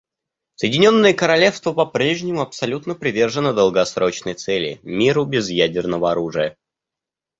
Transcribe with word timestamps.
Соединенное 0.55 1.13
Королевство 1.13 1.73
по-прежнему 1.73 2.41
абсолютно 2.41 2.95
привержено 2.95 3.53
долгосрочной 3.53 4.33
цели 4.33 4.77
− 4.81 4.81
миру 4.81 5.25
без 5.25 5.47
ядерного 5.49 6.09
оружия. 6.09 6.57